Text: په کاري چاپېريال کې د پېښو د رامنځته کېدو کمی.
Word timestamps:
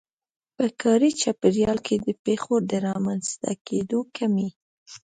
په 0.55 0.65
کاري 0.81 1.11
چاپېريال 1.21 1.77
کې 1.85 1.95
د 2.05 2.07
پېښو 2.25 2.55
د 2.69 2.71
رامنځته 2.87 3.49
کېدو 3.67 3.99
کمی. 4.15 4.49